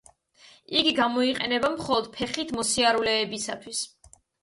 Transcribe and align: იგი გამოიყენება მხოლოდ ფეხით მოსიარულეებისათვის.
იგი 0.79 0.93
გამოიყენება 1.01 1.71
მხოლოდ 1.75 2.09
ფეხით 2.17 2.57
მოსიარულეებისათვის. 2.59 3.87